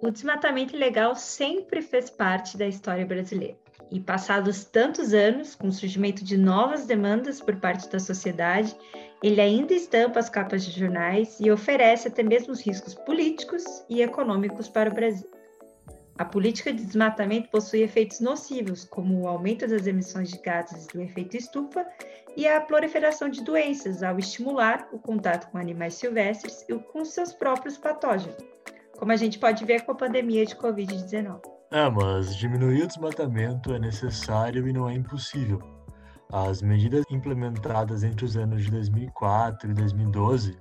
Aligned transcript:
O 0.00 0.12
desmatamento 0.12 0.76
ilegal 0.76 1.16
sempre 1.16 1.82
fez 1.82 2.08
parte 2.08 2.56
da 2.56 2.66
história 2.66 3.04
brasileira. 3.04 3.56
E 3.90 3.98
passados 3.98 4.64
tantos 4.64 5.12
anos, 5.12 5.56
com 5.56 5.68
o 5.68 5.72
surgimento 5.72 6.22
de 6.22 6.36
novas 6.36 6.86
demandas 6.86 7.40
por 7.40 7.56
parte 7.56 7.88
da 7.88 7.98
sociedade, 7.98 8.76
ele 9.22 9.40
ainda 9.40 9.74
estampa 9.74 10.20
as 10.20 10.30
capas 10.30 10.64
de 10.64 10.78
jornais 10.78 11.40
e 11.40 11.50
oferece 11.50 12.06
até 12.06 12.22
mesmo 12.22 12.52
os 12.52 12.60
riscos 12.60 12.94
políticos 12.94 13.64
e 13.88 14.00
econômicos 14.00 14.68
para 14.68 14.90
o 14.90 14.94
Brasil. 14.94 15.28
A 16.16 16.24
política 16.24 16.72
de 16.72 16.84
desmatamento 16.84 17.48
possui 17.48 17.82
efeitos 17.82 18.20
nocivos, 18.20 18.84
como 18.84 19.20
o 19.22 19.28
aumento 19.28 19.66
das 19.66 19.86
emissões 19.86 20.30
de 20.30 20.38
gases 20.38 20.86
do 20.88 21.00
efeito 21.00 21.36
estufa 21.36 21.86
e 22.36 22.46
a 22.46 22.60
proliferação 22.60 23.28
de 23.28 23.42
doenças, 23.42 24.02
ao 24.02 24.18
estimular 24.18 24.88
o 24.92 24.98
contato 24.98 25.50
com 25.50 25.58
animais 25.58 25.94
silvestres 25.94 26.64
e 26.68 26.74
com 26.74 27.04
seus 27.04 27.32
próprios 27.32 27.78
patógenos, 27.78 28.36
como 28.98 29.12
a 29.12 29.16
gente 29.16 29.38
pode 29.38 29.64
ver 29.64 29.84
com 29.84 29.92
a 29.92 29.94
pandemia 29.94 30.44
de 30.44 30.56
Covid-19. 30.56 31.40
É, 31.70 31.88
mas 31.88 32.34
diminuir 32.36 32.82
o 32.82 32.86
desmatamento 32.86 33.72
é 33.72 33.78
necessário 33.78 34.66
e 34.66 34.72
não 34.72 34.88
é 34.88 34.94
impossível. 34.94 35.62
As 36.32 36.60
medidas 36.60 37.04
implementadas 37.10 38.02
entre 38.02 38.24
os 38.24 38.36
anos 38.36 38.64
de 38.64 38.70
2004 38.70 39.70
e 39.70 39.74
2012 39.74 40.58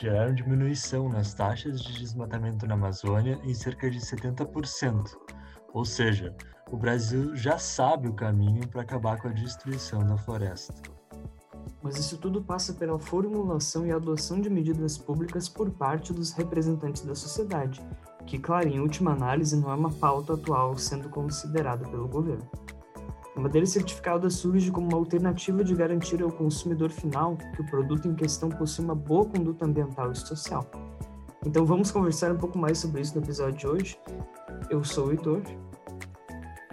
geraram 0.00 0.34
diminuição 0.34 1.08
nas 1.08 1.34
taxas 1.34 1.80
de 1.82 1.98
desmatamento 1.98 2.66
na 2.66 2.74
Amazônia 2.74 3.38
em 3.42 3.52
cerca 3.52 3.90
de 3.90 3.98
70%. 3.98 5.16
Ou 5.74 5.84
seja, 5.84 6.34
o 6.70 6.76
Brasil 6.76 7.34
já 7.34 7.58
sabe 7.58 8.08
o 8.08 8.14
caminho 8.14 8.66
para 8.68 8.82
acabar 8.82 9.20
com 9.20 9.28
a 9.28 9.32
destruição 9.32 10.06
da 10.06 10.16
floresta. 10.16 10.72
Mas 11.82 11.98
isso 11.98 12.16
tudo 12.16 12.40
passa 12.40 12.72
pela 12.72 12.98
formulação 12.98 13.84
e 13.84 13.90
adoção 13.90 14.40
de 14.40 14.48
medidas 14.48 14.96
públicas 14.96 15.48
por 15.48 15.70
parte 15.70 16.12
dos 16.12 16.32
representantes 16.32 17.02
da 17.02 17.14
sociedade, 17.14 17.80
que, 18.24 18.38
claro, 18.38 18.68
em 18.68 18.78
última 18.78 19.12
análise, 19.12 19.56
não 19.56 19.70
é 19.70 19.74
uma 19.74 19.90
pauta 19.90 20.34
atual 20.34 20.76
sendo 20.78 21.08
considerada 21.08 21.88
pelo 21.88 22.06
governo. 22.06 22.48
A 23.34 23.40
madeira 23.40 23.66
certificada 23.66 24.28
surge 24.28 24.70
como 24.70 24.88
uma 24.88 24.98
alternativa 24.98 25.64
de 25.64 25.74
garantir 25.74 26.22
ao 26.22 26.30
consumidor 26.30 26.90
final 26.90 27.36
que 27.36 27.62
o 27.62 27.66
produto 27.66 28.06
em 28.06 28.14
questão 28.14 28.50
possui 28.50 28.84
uma 28.84 28.94
boa 28.94 29.24
conduta 29.24 29.64
ambiental 29.64 30.12
e 30.12 30.16
social. 30.16 30.70
Então 31.44 31.64
vamos 31.64 31.90
conversar 31.90 32.30
um 32.30 32.36
pouco 32.36 32.58
mais 32.58 32.78
sobre 32.78 33.00
isso 33.00 33.16
no 33.16 33.24
episódio 33.24 33.58
de 33.58 33.66
hoje. 33.66 33.98
Eu 34.70 34.84
sou 34.84 35.06
o 35.06 35.10
Heitor 35.10 35.42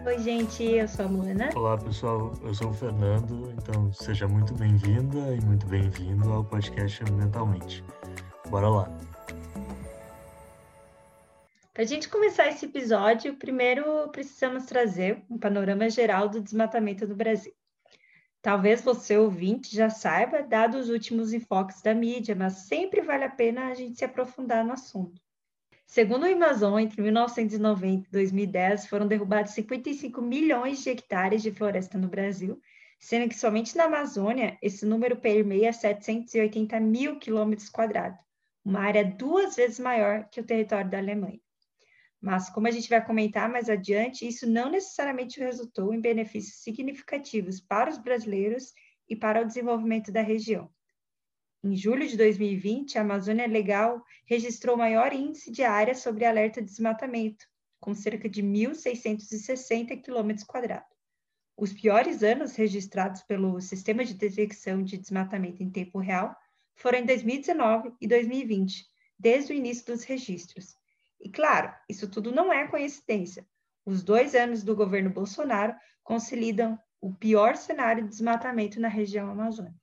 Oi, 0.05 0.17
gente, 0.19 0.63
eu 0.63 0.87
sou 0.87 1.05
a 1.05 1.07
Luana. 1.09 1.49
Olá, 1.55 1.77
pessoal, 1.77 2.33
eu 2.41 2.53
sou 2.53 2.69
o 2.69 2.73
Fernando, 2.73 3.51
então 3.51 3.91
seja 3.91 4.27
muito 4.27 4.53
bem-vinda 4.53 5.35
e 5.35 5.41
muito 5.41 5.65
bem-vindo 5.67 6.31
ao 6.31 6.43
podcast 6.43 7.03
Ambientalmente. 7.03 7.83
Bora 8.49 8.69
lá! 8.69 8.89
Para 11.73 11.83
a 11.83 11.85
gente 11.85 12.07
começar 12.07 12.47
esse 12.47 12.65
episódio, 12.65 13.35
primeiro 13.35 14.07
precisamos 14.09 14.65
trazer 14.65 15.21
um 15.29 15.37
panorama 15.37 15.89
geral 15.89 16.29
do 16.29 16.41
desmatamento 16.41 17.05
no 17.05 17.15
Brasil. 17.15 17.53
Talvez 18.41 18.81
você, 18.81 19.17
ouvinte, 19.17 19.75
já 19.75 19.89
saiba, 19.89 20.43
dados 20.43 20.85
os 20.85 20.89
últimos 20.89 21.33
enfoques 21.33 21.81
da 21.81 21.93
mídia, 21.93 22.33
mas 22.35 22.67
sempre 22.67 23.01
vale 23.01 23.25
a 23.25 23.29
pena 23.29 23.67
a 23.67 23.73
gente 23.73 23.97
se 23.97 24.05
aprofundar 24.05 24.63
no 24.63 24.71
assunto. 24.71 25.21
Segundo 25.89 26.27
o 26.27 26.31
Amazon, 26.31 26.77
entre 26.77 27.01
1990 27.01 28.07
e 28.07 28.11
2010 28.11 28.85
foram 28.85 29.07
derrubados 29.07 29.53
55 29.53 30.21
milhões 30.21 30.83
de 30.83 30.91
hectares 30.91 31.41
de 31.41 31.51
floresta 31.51 31.97
no 31.97 32.07
Brasil, 32.07 32.61
sendo 32.99 33.27
que 33.27 33.35
somente 33.35 33.75
na 33.75 33.85
Amazônia 33.85 34.55
esse 34.61 34.85
número 34.85 35.17
permeia 35.17 35.73
780 35.73 36.79
mil 36.79 37.17
quilômetros 37.17 37.69
quadrados, 37.69 38.19
uma 38.63 38.81
área 38.81 39.03
duas 39.03 39.55
vezes 39.55 39.79
maior 39.79 40.29
que 40.29 40.39
o 40.39 40.45
território 40.45 40.91
da 40.91 40.99
Alemanha. 40.99 41.41
Mas, 42.21 42.51
como 42.51 42.67
a 42.67 42.71
gente 42.71 42.87
vai 42.87 43.03
comentar 43.03 43.49
mais 43.49 43.67
adiante, 43.67 44.27
isso 44.27 44.47
não 44.47 44.69
necessariamente 44.69 45.39
resultou 45.39 45.91
em 45.91 45.99
benefícios 45.99 46.61
significativos 46.61 47.59
para 47.59 47.89
os 47.89 47.97
brasileiros 47.97 48.75
e 49.09 49.15
para 49.15 49.41
o 49.41 49.45
desenvolvimento 49.45 50.11
da 50.11 50.21
região. 50.21 50.69
Em 51.61 51.75
julho 51.75 52.07
de 52.07 52.15
2020, 52.15 52.97
a 52.97 53.01
Amazônia 53.01 53.45
Legal 53.45 54.01
registrou 54.25 54.75
o 54.75 54.79
maior 54.79 55.11
índice 55.11 55.51
de 55.51 55.61
área 55.61 55.93
sobre 55.93 56.23
alerta 56.23 56.61
de 56.61 56.67
desmatamento, 56.67 57.45
com 57.81 57.93
cerca 57.93 58.29
de 58.29 58.41
1.660 58.41 60.01
km. 60.01 60.81
Os 61.57 61.73
piores 61.73 62.23
anos 62.23 62.55
registrados 62.55 63.23
pelo 63.23 63.59
Sistema 63.59 64.05
de 64.05 64.13
Detecção 64.13 64.81
de 64.81 64.97
Desmatamento 64.97 65.61
em 65.61 65.69
Tempo 65.69 65.99
Real 65.99 66.33
foram 66.75 66.99
em 66.99 67.05
2019 67.05 67.93
e 67.99 68.07
2020, 68.07 68.85
desde 69.19 69.51
o 69.51 69.55
início 69.55 69.85
dos 69.85 70.05
registros. 70.05 70.77
E 71.19 71.29
claro, 71.29 71.73
isso 71.89 72.09
tudo 72.09 72.31
não 72.31 72.53
é 72.53 72.69
coincidência. 72.69 73.45
Os 73.85 74.01
dois 74.01 74.33
anos 74.33 74.63
do 74.63 74.73
governo 74.73 75.09
Bolsonaro 75.09 75.75
consolidam 76.03 76.79
o 77.01 77.13
pior 77.13 77.57
cenário 77.57 78.03
de 78.03 78.09
desmatamento 78.09 78.79
na 78.79 78.87
região 78.87 79.29
amazônica. 79.29 79.78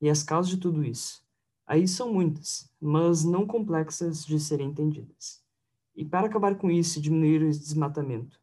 E 0.00 0.08
as 0.08 0.22
causas 0.22 0.50
de 0.50 0.58
tudo 0.58 0.84
isso? 0.84 1.26
Aí 1.66 1.88
são 1.88 2.12
muitas, 2.12 2.70
mas 2.80 3.24
não 3.24 3.44
complexas 3.44 4.24
de 4.24 4.38
serem 4.38 4.68
entendidas. 4.68 5.42
E 5.94 6.04
para 6.04 6.28
acabar 6.28 6.56
com 6.56 6.70
isso 6.70 6.98
e 6.98 7.02
diminuir 7.02 7.42
o 7.42 7.50
desmatamento, 7.50 8.40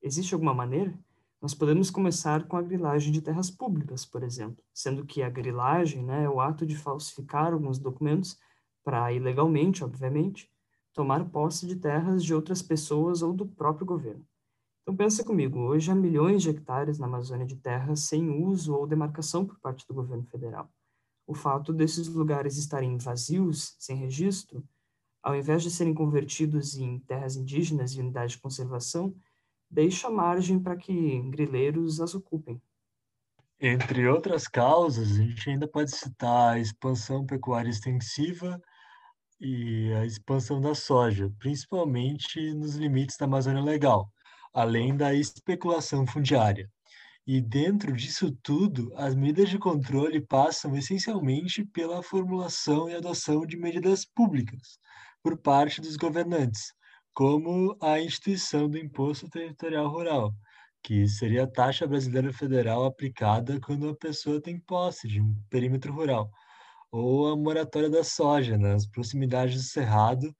existe 0.00 0.32
alguma 0.32 0.54
maneira? 0.54 0.96
Nós 1.42 1.52
podemos 1.52 1.90
começar 1.90 2.46
com 2.46 2.56
a 2.56 2.62
grilagem 2.62 3.12
de 3.12 3.20
terras 3.20 3.50
públicas, 3.50 4.06
por 4.06 4.22
exemplo, 4.22 4.64
sendo 4.72 5.04
que 5.04 5.20
a 5.20 5.28
grilagem 5.28 6.04
né, 6.04 6.24
é 6.24 6.28
o 6.28 6.40
ato 6.40 6.64
de 6.64 6.76
falsificar 6.76 7.52
alguns 7.52 7.78
documentos 7.78 8.38
para, 8.84 9.12
ilegalmente, 9.12 9.82
obviamente, 9.82 10.48
tomar 10.92 11.28
posse 11.28 11.66
de 11.66 11.74
terras 11.74 12.24
de 12.24 12.32
outras 12.32 12.62
pessoas 12.62 13.20
ou 13.20 13.32
do 13.34 13.46
próprio 13.46 13.84
governo. 13.84 14.24
Então 14.82 14.96
pensa 14.96 15.24
comigo, 15.24 15.58
hoje 15.58 15.90
há 15.90 15.94
milhões 15.94 16.40
de 16.40 16.50
hectares 16.50 17.00
na 17.00 17.06
Amazônia 17.06 17.44
de 17.44 17.56
terras 17.56 18.00
sem 18.00 18.30
uso 18.30 18.74
ou 18.74 18.86
demarcação 18.86 19.44
por 19.44 19.58
parte 19.58 19.86
do 19.88 19.92
governo 19.92 20.24
federal 20.24 20.70
o 21.26 21.34
fato 21.34 21.72
desses 21.72 22.08
lugares 22.08 22.56
estarem 22.56 22.98
vazios, 22.98 23.74
sem 23.78 23.96
registro, 23.96 24.66
ao 25.22 25.34
invés 25.34 25.62
de 25.62 25.70
serem 25.70 25.94
convertidos 25.94 26.76
em 26.76 26.98
terras 27.00 27.34
indígenas 27.34 27.92
e 27.92 28.00
unidades 28.00 28.32
de 28.32 28.42
conservação, 28.42 29.14
deixa 29.70 30.10
margem 30.10 30.60
para 30.60 30.76
que 30.76 31.20
grileiros 31.30 32.00
as 32.00 32.14
ocupem. 32.14 32.60
Entre 33.58 34.06
outras 34.06 34.46
causas, 34.46 35.12
a 35.12 35.14
gente 35.14 35.48
ainda 35.48 35.66
pode 35.66 35.90
citar 35.90 36.54
a 36.54 36.58
expansão 36.58 37.24
pecuária 37.24 37.70
extensiva 37.70 38.60
e 39.40 39.92
a 39.94 40.04
expansão 40.04 40.60
da 40.60 40.74
soja, 40.74 41.32
principalmente 41.38 42.52
nos 42.52 42.74
limites 42.74 43.16
da 43.16 43.24
Amazônia 43.24 43.62
Legal, 43.62 44.12
além 44.52 44.94
da 44.96 45.14
especulação 45.14 46.06
fundiária. 46.06 46.70
E 47.26 47.40
dentro 47.40 47.92
disso 47.92 48.30
tudo, 48.42 48.92
as 48.96 49.14
medidas 49.14 49.48
de 49.48 49.58
controle 49.58 50.20
passam 50.20 50.76
essencialmente 50.76 51.64
pela 51.64 52.02
formulação 52.02 52.88
e 52.88 52.94
adoção 52.94 53.46
de 53.46 53.56
medidas 53.56 54.04
públicas 54.04 54.78
por 55.22 55.38
parte 55.38 55.80
dos 55.80 55.96
governantes, 55.96 56.74
como 57.14 57.76
a 57.80 57.98
instituição 57.98 58.68
do 58.68 58.76
Imposto 58.76 59.28
Territorial 59.30 59.88
Rural, 59.88 60.34
que 60.82 61.08
seria 61.08 61.44
a 61.44 61.50
taxa 61.50 61.86
brasileira 61.86 62.30
federal 62.30 62.84
aplicada 62.84 63.58
quando 63.58 63.88
a 63.88 63.96
pessoa 63.96 64.40
tem 64.40 64.60
posse 64.60 65.08
de 65.08 65.22
um 65.22 65.34
perímetro 65.48 65.94
rural, 65.94 66.30
ou 66.92 67.28
a 67.28 67.36
moratória 67.36 67.88
da 67.88 68.04
soja 68.04 68.58
nas 68.58 68.86
proximidades 68.86 69.56
do 69.56 69.62
cerrado, 69.62 70.34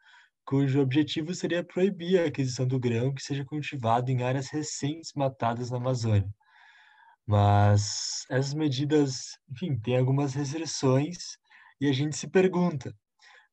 cujo 0.45 0.83
objetivo 0.83 1.35
seria 1.35 1.65
proibir 1.65 2.21
a 2.21 2.27
aquisição 2.27 2.67
do 2.67 2.79
grão 2.79 3.15
que 3.15 3.23
seja 3.23 3.45
cultivado 3.45 4.11
em 4.11 4.23
áreas 4.23 4.49
recentes 4.51 5.13
matadas 5.17 5.71
na 5.71 5.79
Amazônia. 5.79 6.29
Mas 7.27 8.25
essas 8.31 8.55
medidas, 8.55 9.39
enfim, 9.51 9.79
têm 9.79 9.97
algumas 9.99 10.35
restrições 10.35 11.39
e 11.81 11.89
a 11.89 11.93
gente 11.93 12.17
se 12.17 12.29
pergunta: 12.29 12.95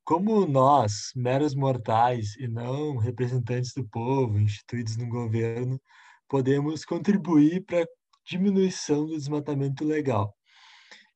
como 0.03 0.45
nós, 0.45 1.11
meros 1.15 1.55
mortais 1.55 2.35
e 2.37 2.47
não 2.47 2.97
representantes 2.97 3.73
do 3.73 3.87
povo, 3.87 4.39
instituídos 4.39 4.97
no 4.97 5.07
governo, 5.07 5.79
podemos 6.27 6.83
contribuir 6.83 7.63
para 7.65 7.83
a 7.83 7.87
diminuição 8.25 9.05
do 9.05 9.17
desmatamento 9.17 9.85
legal? 9.85 10.35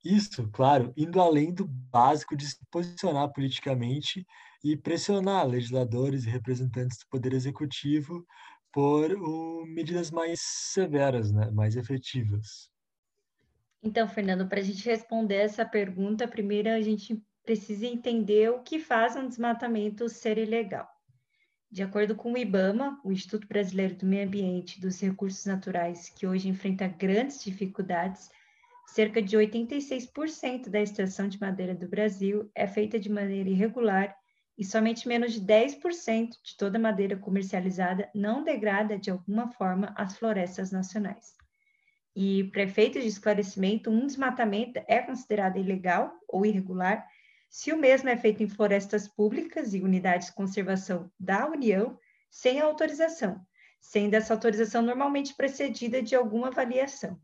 Isso, 0.04 0.48
claro, 0.52 0.92
indo 0.96 1.20
além 1.20 1.52
do 1.52 1.66
básico 1.66 2.36
de 2.36 2.46
se 2.46 2.56
posicionar 2.70 3.32
politicamente 3.32 4.24
e 4.62 4.76
pressionar 4.76 5.46
legisladores 5.46 6.24
e 6.24 6.30
representantes 6.30 6.98
do 6.98 7.06
Poder 7.10 7.32
Executivo 7.32 8.24
por 8.76 9.10
uh, 9.10 9.64
medidas 9.64 10.10
mais 10.10 10.38
severas, 10.38 11.32
né, 11.32 11.50
mais 11.50 11.76
efetivas. 11.76 12.70
Então, 13.82 14.06
Fernando, 14.06 14.46
para 14.46 14.60
a 14.60 14.62
gente 14.62 14.84
responder 14.84 15.36
essa 15.36 15.64
pergunta, 15.64 16.28
primeiro 16.28 16.68
a 16.68 16.82
gente 16.82 17.18
precisa 17.42 17.86
entender 17.86 18.50
o 18.50 18.62
que 18.62 18.78
faz 18.78 19.16
um 19.16 19.26
desmatamento 19.26 20.10
ser 20.10 20.36
ilegal. 20.36 20.86
De 21.70 21.82
acordo 21.82 22.14
com 22.14 22.34
o 22.34 22.36
IBAMA, 22.36 23.00
o 23.02 23.10
Instituto 23.10 23.48
Brasileiro 23.48 23.94
do 23.94 24.04
Meio 24.04 24.26
Ambiente 24.26 24.76
e 24.76 24.80
dos 24.82 25.00
Recursos 25.00 25.46
Naturais, 25.46 26.10
que 26.10 26.26
hoje 26.26 26.46
enfrenta 26.46 26.86
grandes 26.86 27.42
dificuldades, 27.42 28.28
cerca 28.88 29.22
de 29.22 29.38
86% 29.38 30.68
da 30.68 30.82
extração 30.82 31.28
de 31.28 31.40
madeira 31.40 31.74
do 31.74 31.88
Brasil 31.88 32.50
é 32.54 32.66
feita 32.66 33.00
de 33.00 33.08
maneira 33.08 33.48
irregular 33.48 34.14
e 34.56 34.64
somente 34.64 35.06
menos 35.06 35.32
de 35.32 35.40
10% 35.40 36.30
de 36.42 36.56
toda 36.56 36.78
madeira 36.78 37.16
comercializada 37.16 38.10
não 38.14 38.42
degrada 38.42 38.98
de 38.98 39.10
alguma 39.10 39.50
forma 39.52 39.92
as 39.96 40.16
florestas 40.16 40.70
nacionais. 40.70 41.34
E, 42.14 42.44
para 42.44 42.62
efeitos 42.62 43.02
de 43.02 43.08
esclarecimento, 43.08 43.90
um 43.90 44.06
desmatamento 44.06 44.80
é 44.88 45.00
considerado 45.00 45.58
ilegal 45.58 46.12
ou 46.26 46.46
irregular 46.46 47.06
se 47.48 47.72
o 47.72 47.78
mesmo 47.78 48.08
é 48.08 48.16
feito 48.16 48.42
em 48.42 48.48
florestas 48.48 49.06
públicas 49.06 49.74
e 49.74 49.80
unidades 49.80 50.28
de 50.28 50.34
conservação 50.34 51.10
da 51.20 51.46
União 51.46 51.98
sem 52.30 52.60
autorização, 52.60 53.40
sendo 53.80 54.14
essa 54.14 54.34
autorização 54.34 54.82
normalmente 54.82 55.34
precedida 55.34 56.02
de 56.02 56.14
alguma 56.14 56.48
avaliação. 56.48 57.20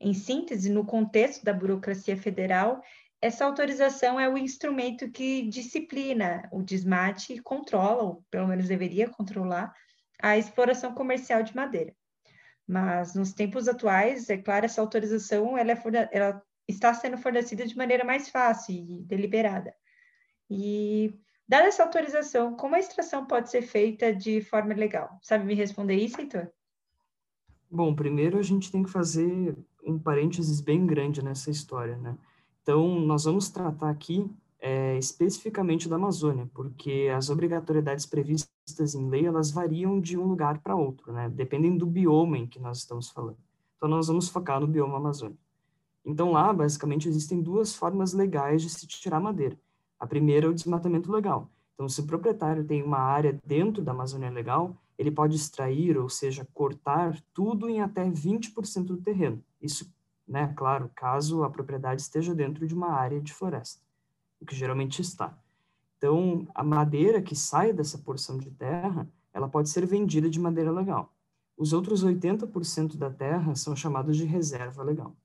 Em 0.00 0.12
síntese, 0.12 0.70
no 0.70 0.84
contexto 0.84 1.44
da 1.44 1.52
burocracia 1.52 2.16
federal, 2.16 2.82
essa 3.24 3.46
autorização 3.46 4.20
é 4.20 4.28
o 4.28 4.36
instrumento 4.36 5.10
que 5.10 5.48
disciplina 5.48 6.46
o 6.52 6.62
desmate 6.62 7.32
e 7.32 7.40
controla, 7.40 8.02
ou 8.02 8.24
pelo 8.30 8.46
menos 8.46 8.68
deveria 8.68 9.08
controlar, 9.08 9.74
a 10.20 10.36
exploração 10.36 10.92
comercial 10.92 11.42
de 11.42 11.56
madeira. 11.56 11.94
Mas 12.68 13.14
nos 13.14 13.32
tempos 13.32 13.66
atuais, 13.66 14.28
é 14.28 14.36
claro, 14.36 14.66
essa 14.66 14.82
autorização 14.82 15.56
ela, 15.56 15.72
é, 15.72 16.08
ela 16.12 16.42
está 16.68 16.92
sendo 16.92 17.16
fornecida 17.16 17.66
de 17.66 17.74
maneira 17.74 18.04
mais 18.04 18.28
fácil 18.28 18.74
e 18.74 19.02
deliberada. 19.04 19.74
E 20.50 21.18
Dada 21.48 21.66
essa 21.66 21.82
autorização, 21.82 22.54
como 22.56 22.74
a 22.74 22.78
extração 22.78 23.26
pode 23.26 23.50
ser 23.50 23.62
feita 23.62 24.14
de 24.14 24.40
forma 24.42 24.74
legal? 24.74 25.18
Sabe 25.22 25.44
me 25.44 25.54
responder 25.54 25.94
isso, 25.94 26.18
Heitor? 26.18 26.48
Bom, 27.70 27.94
primeiro 27.94 28.38
a 28.38 28.42
gente 28.42 28.70
tem 28.70 28.82
que 28.82 28.90
fazer 28.90 29.56
um 29.82 29.98
parênteses 29.98 30.60
bem 30.60 30.86
grande 30.86 31.22
nessa 31.22 31.50
história, 31.50 31.96
né? 31.98 32.16
Então, 32.64 32.98
nós 32.98 33.24
vamos 33.24 33.50
tratar 33.50 33.90
aqui 33.90 34.26
é, 34.58 34.96
especificamente 34.96 35.86
da 35.86 35.96
Amazônia, 35.96 36.48
porque 36.54 37.12
as 37.14 37.28
obrigatoriedades 37.28 38.06
previstas 38.06 38.94
em 38.94 39.06
lei, 39.06 39.26
elas 39.26 39.50
variam 39.50 40.00
de 40.00 40.16
um 40.16 40.24
lugar 40.24 40.58
para 40.60 40.74
outro, 40.74 41.12
né? 41.12 41.28
Dependem 41.28 41.76
do 41.76 41.84
bioma 41.84 42.38
em 42.38 42.46
que 42.46 42.58
nós 42.58 42.78
estamos 42.78 43.10
falando. 43.10 43.36
Então, 43.76 43.86
nós 43.86 44.06
vamos 44.06 44.30
focar 44.30 44.60
no 44.60 44.66
bioma 44.66 44.96
Amazônia. 44.96 45.36
Então, 46.06 46.32
lá, 46.32 46.54
basicamente, 46.54 47.06
existem 47.06 47.42
duas 47.42 47.74
formas 47.74 48.14
legais 48.14 48.62
de 48.62 48.70
se 48.70 48.86
tirar 48.86 49.20
madeira. 49.20 49.58
A 50.00 50.06
primeira 50.06 50.46
é 50.46 50.48
o 50.48 50.54
desmatamento 50.54 51.12
legal. 51.12 51.50
Então, 51.74 51.86
se 51.86 52.00
o 52.00 52.06
proprietário 52.06 52.64
tem 52.64 52.82
uma 52.82 52.98
área 52.98 53.38
dentro 53.44 53.82
da 53.82 53.92
Amazônia 53.92 54.30
Legal, 54.30 54.74
ele 54.96 55.10
pode 55.10 55.36
extrair, 55.36 55.98
ou 55.98 56.08
seja, 56.08 56.48
cortar 56.54 57.20
tudo 57.34 57.68
em 57.68 57.82
até 57.82 58.08
20% 58.08 58.84
do 58.84 58.96
terreno. 58.96 59.44
Isso, 59.60 59.92
né, 60.26 60.52
claro, 60.56 60.90
caso 60.94 61.44
a 61.44 61.50
propriedade 61.50 62.02
esteja 62.02 62.34
dentro 62.34 62.66
de 62.66 62.74
uma 62.74 62.92
área 62.92 63.20
de 63.20 63.32
floresta, 63.32 63.82
o 64.40 64.46
que 64.46 64.54
geralmente 64.54 65.00
está. 65.00 65.38
Então, 65.96 66.46
a 66.54 66.62
madeira 66.62 67.22
que 67.22 67.34
sai 67.34 67.72
dessa 67.72 67.98
porção 67.98 68.38
de 68.38 68.50
terra, 68.50 69.08
ela 69.32 69.48
pode 69.48 69.70
ser 69.70 69.86
vendida 69.86 70.28
de 70.28 70.40
madeira 70.40 70.70
legal. 70.70 71.14
Os 71.56 71.72
outros 71.72 72.04
80% 72.04 72.96
da 72.96 73.10
terra 73.10 73.54
são 73.54 73.76
chamados 73.76 74.16
de 74.16 74.24
reserva 74.24 74.82
legal. 74.82 75.16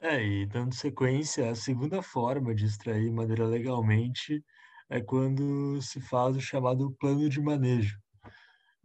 É, 0.00 0.22
e 0.24 0.46
dando 0.46 0.74
sequência, 0.74 1.50
a 1.50 1.54
segunda 1.54 2.02
forma 2.02 2.54
de 2.54 2.66
extrair 2.66 3.10
madeira 3.10 3.46
legalmente 3.46 4.44
é 4.88 5.00
quando 5.00 5.80
se 5.82 6.00
faz 6.00 6.36
o 6.36 6.40
chamado 6.40 6.90
plano 6.92 7.28
de 7.28 7.40
manejo. 7.40 7.98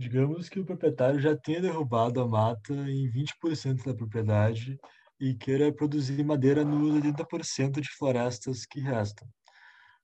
Digamos 0.02 0.50
que 0.50 0.60
o 0.60 0.66
proprietário 0.66 1.20
já 1.20 1.38
tenha 1.38 1.62
derrubado 1.62 2.20
a 2.20 2.28
mata 2.28 2.74
em 2.74 3.08
20% 3.08 3.86
da 3.86 3.94
propriedade 3.94 4.76
e 5.20 5.36
queira 5.36 5.72
produzir 5.72 6.26
madeira 6.26 6.66
nos 6.66 7.04
80% 7.04 7.80
de 7.80 7.88
florestas 7.88 8.66
que 8.66 8.80
restam. 8.80 9.28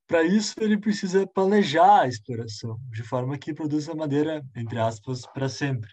Para 0.06 0.22
isso, 0.22 0.54
ele 0.60 0.78
precisa 0.78 1.26
planejar 1.26 2.02
a 2.02 2.08
exploração, 2.08 2.80
de 2.92 3.02
forma 3.02 3.40
que 3.40 3.56
produza 3.56 3.96
madeira, 3.96 4.46
entre 4.56 4.78
aspas, 4.78 5.26
para 5.34 5.50
sempre, 5.50 5.90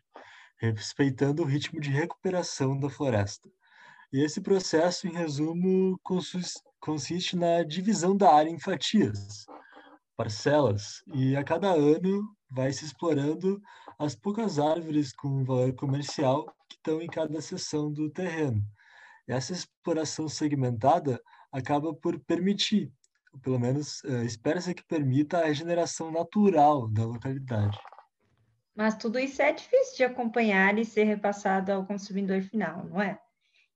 respeitando 0.59 1.43
o 1.43 1.47
ritmo 1.47 1.81
de 1.81 1.89
recuperação 1.89 2.79
da 2.79 2.91
floresta. 2.91 3.49
E 4.13 4.23
esse 4.23 4.39
processo, 4.39 5.09
em 5.09 5.15
resumo, 5.15 5.99
consiste 6.79 7.37
na 7.37 7.63
divisão 7.63 8.15
da 8.15 8.35
área 8.35 8.51
em 8.51 8.61
fatias, 8.61 9.47
parcelas, 10.15 11.03
e 11.15 11.35
a 11.35 11.43
cada 11.43 11.73
ano 11.73 12.23
vai 12.51 12.71
se 12.71 12.85
explorando 12.85 13.61
as 13.99 14.15
poucas 14.15 14.59
árvores 14.59 15.13
com 15.13 15.45
valor 15.45 15.75
comercial 15.75 16.47
que 16.69 16.77
estão 16.77 17.01
em 17.01 17.07
cada 17.07 17.41
seção 17.41 17.93
do 17.93 18.11
terreno. 18.11 18.63
Essa 19.27 19.53
exploração 19.53 20.29
segmentada 20.29 21.21
acaba 21.51 21.95
por 21.95 22.19
permitir, 22.21 22.93
pelo 23.43 23.59
menos 23.59 24.03
uh, 24.05 24.23
espera-se 24.25 24.75
que 24.75 24.85
permita 24.85 25.39
a 25.39 25.47
regeneração 25.47 26.11
natural 26.11 26.89
da 26.89 27.05
localidade. 27.05 27.79
Mas 28.75 28.97
tudo 28.97 29.19
isso 29.19 29.41
é 29.41 29.53
difícil 29.53 29.97
de 29.97 30.05
acompanhar 30.05 30.79
e 30.79 30.85
ser 30.85 31.05
repassado 31.05 31.73
ao 31.73 31.87
consumidor 31.87 32.43
final, 32.43 32.85
não 32.85 33.01
é? 33.01 33.19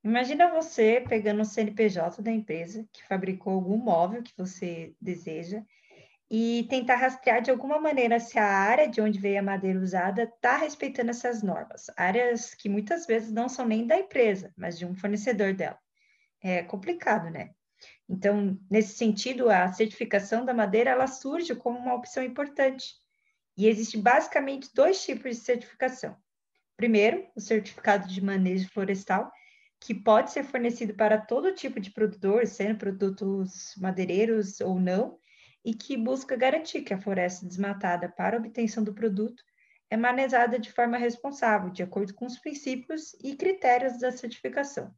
Imagina 0.03 0.53
você 0.53 1.05
pegando 1.09 1.43
o 1.43 1.45
CNPJ 1.45 2.23
da 2.23 2.31
empresa 2.31 2.87
que 2.93 3.07
fabricou 3.07 3.53
algum 3.53 3.77
móvel 3.77 4.23
que 4.23 4.33
você 4.37 4.95
deseja 5.01 5.63
e 6.31 6.67
tentar 6.69 6.97
rastrear 6.97 7.41
de 7.41 7.51
alguma 7.51 7.81
maneira 7.81 8.21
se 8.21 8.39
a 8.39 8.47
área 8.47 8.89
de 8.89 9.01
onde 9.01 9.19
veio 9.19 9.39
a 9.39 9.43
madeira 9.43 9.81
usada 9.81 10.25
está 10.25 10.59
respeitando 10.59 11.11
essas 11.11 11.43
normas, 11.43 11.87
áreas 11.97 12.55
que 12.55 12.69
muitas 12.69 13.07
vezes 13.07 13.33
não 13.33 13.49
são 13.49 13.67
nem 13.67 13.87
da 13.87 13.99
empresa, 13.99 14.53
mas 14.57 14.79
de 14.79 14.85
um 14.85 14.95
fornecedor 14.95 15.55
dela. 15.55 15.79
É 16.43 16.63
complicado, 16.63 17.31
né? 17.31 17.51
Então, 18.09 18.59
nesse 18.71 18.97
sentido, 18.97 19.51
a 19.51 19.73
certificação 19.73 20.45
da 20.45 20.53
madeira 20.53 20.91
ela 20.91 21.07
surge 21.07 21.55
como 21.55 21.79
uma 21.79 21.95
opção 21.95 22.23
importante. 22.23 22.95
E 23.57 23.67
existe 23.67 23.97
basicamente 23.97 24.71
dois 24.75 25.03
tipos 25.03 25.37
de 25.37 25.43
certificação. 25.43 26.17
Primeiro, 26.77 27.27
o 27.35 27.41
certificado 27.41 28.07
de 28.07 28.23
manejo 28.23 28.69
florestal, 28.71 29.33
que 29.81 29.95
pode 29.95 30.31
ser 30.31 30.45
fornecido 30.45 30.95
para 30.95 31.19
todo 31.19 31.55
tipo 31.55 31.81
de 31.81 31.91
produtor, 31.91 32.47
sendo 32.47 32.79
produtos 32.79 33.75
madeireiros 33.77 34.61
ou 34.61 34.79
não, 34.79 35.19
e 35.65 35.75
que 35.75 35.97
busca 35.97 36.37
garantir 36.37 36.83
que 36.83 36.95
a 36.95 37.01
floresta 37.01 37.47
desmatada 37.47 38.09
para 38.09 38.39
obtenção 38.39 38.83
do 38.83 38.95
produto 38.95 39.43
é 39.91 39.97
manejada 39.97 40.59
de 40.59 40.71
forma 40.73 40.99
responsável, 40.99 41.71
de 41.71 41.83
acordo 41.83 42.15
com 42.15 42.27
os 42.27 42.39
princípios 42.39 43.15
e 43.23 43.35
critérios 43.37 43.99
da 43.99 44.13
certificação. 44.13 44.95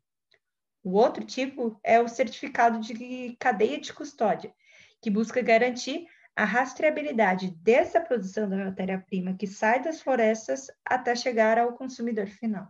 O 0.83 0.93
outro 0.93 1.25
tipo 1.25 1.79
é 1.85 2.01
o 2.01 2.09
certificado 2.09 2.81
de 2.81 3.37
cadeia 3.39 3.81
de 3.81 3.93
custódia, 3.93 4.53
que 5.01 5.11
busca 5.11 5.43
garantir 5.43 6.07
a 6.35 6.45
rastreabilidade 6.45 7.51
desde 7.63 7.99
a 7.99 8.01
produção 8.01 8.49
da 8.49 8.57
matéria-prima 8.57 9.37
que 9.37 9.47
sai 9.47 9.83
das 9.83 10.01
florestas 10.01 10.69
até 10.85 11.15
chegar 11.15 11.59
ao 11.59 11.75
consumidor 11.75 12.27
final. 12.29 12.67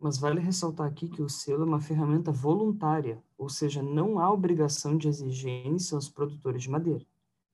Mas 0.00 0.18
vale 0.18 0.40
ressaltar 0.40 0.86
aqui 0.86 1.08
que 1.08 1.22
o 1.22 1.28
selo 1.28 1.62
é 1.62 1.66
uma 1.66 1.80
ferramenta 1.80 2.30
voluntária, 2.30 3.22
ou 3.38 3.48
seja, 3.48 3.82
não 3.82 4.18
há 4.18 4.30
obrigação 4.30 4.96
de 4.96 5.08
exigência 5.08 5.94
aos 5.94 6.08
produtores 6.08 6.62
de 6.62 6.70
madeira. 6.70 7.00
A 7.00 7.04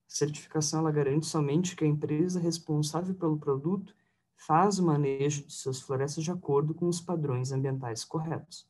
certificação 0.07 0.81
ela 0.81 0.91
garante 0.91 1.27
somente 1.27 1.77
que 1.77 1.85
a 1.85 1.87
empresa 1.87 2.41
responsável 2.41 3.15
pelo 3.15 3.39
produto 3.39 3.95
faz 4.35 4.79
o 4.79 4.85
manejo 4.85 5.47
de 5.47 5.53
suas 5.53 5.81
florestas 5.81 6.25
de 6.25 6.31
acordo 6.31 6.75
com 6.75 6.89
os 6.89 7.01
padrões 7.01 7.53
ambientais 7.53 8.05
corretos. 8.05 8.67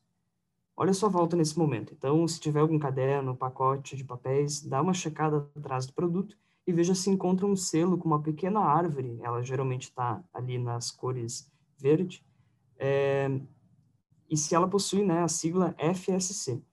Olha 0.75 0.91
a 0.91 0.93
sua 0.93 1.09
volta 1.09 1.35
nesse 1.35 1.57
momento. 1.57 1.93
Então, 1.93 2.27
se 2.27 2.39
tiver 2.39 2.59
algum 2.59 2.77
caderno, 2.77 3.35
pacote 3.35 3.95
de 3.95 4.03
papéis, 4.03 4.61
dá 4.61 4.81
uma 4.81 4.93
checada 4.93 5.49
atrás 5.55 5.85
do 5.85 5.93
produto 5.93 6.37
e 6.65 6.73
veja 6.73 6.93
se 6.93 7.09
encontra 7.09 7.45
um 7.45 7.55
selo 7.55 7.97
com 7.97 8.07
uma 8.07 8.21
pequena 8.21 8.59
árvore, 8.59 9.19
ela 9.21 9.41
geralmente 9.43 9.83
está 9.83 10.23
ali 10.33 10.57
nas 10.57 10.91
cores 10.91 11.51
verde, 11.77 12.23
é, 12.77 13.41
e 14.31 14.37
se 14.37 14.55
ela 14.55 14.67
possui 14.67 15.03
né, 15.03 15.21
a 15.21 15.27
sigla 15.27 15.75
FSC. 15.77 16.63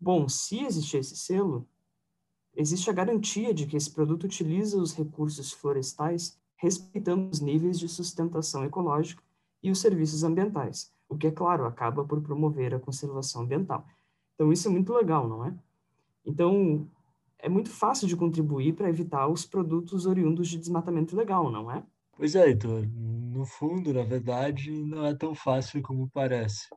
Bom, 0.00 0.26
se 0.30 0.64
existir 0.64 0.96
esse 0.96 1.14
selo, 1.14 1.68
existe 2.56 2.88
a 2.88 2.92
garantia 2.92 3.52
de 3.52 3.66
que 3.66 3.76
esse 3.76 3.90
produto 3.90 4.24
utiliza 4.24 4.80
os 4.80 4.94
recursos 4.94 5.52
florestais 5.52 6.40
respeitando 6.56 7.28
os 7.30 7.40
níveis 7.40 7.78
de 7.78 7.86
sustentação 7.86 8.64
ecológica 8.64 9.22
e 9.62 9.70
os 9.70 9.78
serviços 9.78 10.24
ambientais, 10.24 10.90
o 11.08 11.16
que, 11.16 11.26
é 11.26 11.30
claro, 11.30 11.66
acaba 11.66 12.02
por 12.02 12.20
promover 12.22 12.74
a 12.74 12.80
conservação 12.80 13.42
ambiental. 13.42 13.86
Então, 14.34 14.50
isso 14.50 14.66
é 14.66 14.70
muito 14.70 14.92
legal, 14.94 15.28
não 15.28 15.44
é? 15.44 15.54
Então, 16.24 16.88
é 17.38 17.48
muito 17.48 17.68
fácil 17.68 18.08
de 18.08 18.16
contribuir 18.16 18.74
para 18.74 18.88
evitar 18.88 19.28
os 19.28 19.44
produtos 19.44 20.06
oriundos 20.06 20.48
de 20.48 20.56
desmatamento 20.56 21.14
ilegal, 21.14 21.50
não 21.50 21.70
é? 21.70 21.84
Pois 22.16 22.34
é, 22.34 22.48
Heitor. 22.48 22.86
No 22.86 23.44
fundo, 23.44 23.92
na 23.92 24.02
verdade, 24.02 24.70
não 24.70 25.04
é 25.04 25.14
tão 25.14 25.34
fácil 25.34 25.82
como 25.82 26.08
parece 26.08 26.68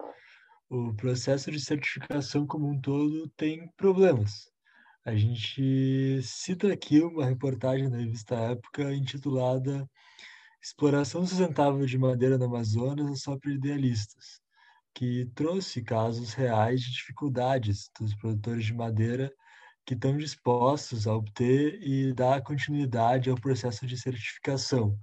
o 0.69 0.93
processo 0.95 1.51
de 1.51 1.59
certificação 1.59 2.45
como 2.45 2.67
um 2.69 2.79
todo 2.79 3.29
tem 3.37 3.67
problemas. 3.77 4.49
A 5.05 5.15
gente 5.15 6.21
cita 6.23 6.73
aqui 6.73 7.01
uma 7.01 7.25
reportagem 7.25 7.89
da 7.89 7.97
revista 7.97 8.35
Época 8.35 8.93
intitulada 8.93 9.87
Exploração 10.61 11.25
Sustentável 11.25 11.85
de 11.85 11.97
Madeira 11.97 12.37
no 12.39 12.45
Amazonas 12.45 13.21
só 13.21 13.37
para 13.37 13.51
idealistas, 13.51 14.41
que 14.95 15.25
trouxe 15.35 15.83
casos 15.83 16.33
reais 16.33 16.81
de 16.81 16.91
dificuldades 16.91 17.91
dos 17.99 18.15
produtores 18.15 18.65
de 18.65 18.73
madeira 18.73 19.31
que 19.85 19.93
estão 19.93 20.17
dispostos 20.17 21.05
a 21.05 21.13
obter 21.13 21.79
e 21.83 22.11
dar 22.13 22.41
continuidade 22.41 23.29
ao 23.29 23.35
processo 23.35 23.85
de 23.85 23.95
certificação. 23.95 24.97